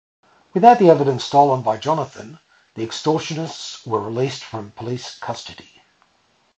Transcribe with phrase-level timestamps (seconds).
[0.55, 2.39] Without the evidence stolen by Jonathan,
[2.73, 5.83] the extortionists were released from police custody.